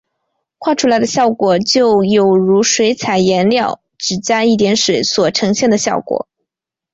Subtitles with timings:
[0.57, 6.27] 画出来的效果就有如水彩颜料只加一点水所呈现的效果。